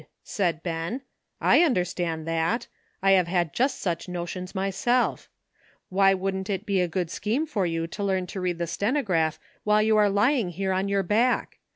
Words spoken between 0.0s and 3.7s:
said Ben, ''I understand that; I have had